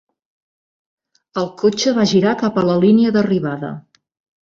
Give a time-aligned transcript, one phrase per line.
[1.43, 3.75] El cotxe va girar cap a la línia d'arribada.